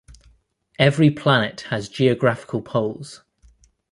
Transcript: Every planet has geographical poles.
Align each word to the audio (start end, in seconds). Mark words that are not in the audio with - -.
Every 0.79 1.11
planet 1.11 1.61
has 1.69 1.87
geographical 1.87 2.63
poles. 2.63 3.21